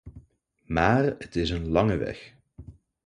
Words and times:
Maar 0.65 1.03
het 1.03 1.35
is 1.35 1.49
een 1.49 1.67
lange 1.67 1.97
weg. 1.97 2.33